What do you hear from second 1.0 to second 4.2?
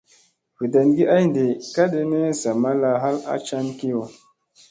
ay ɗeɗee kaɗi ni, zamalla hal a can kiyo.